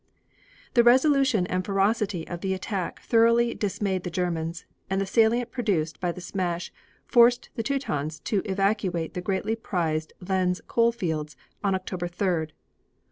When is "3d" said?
12.07-12.49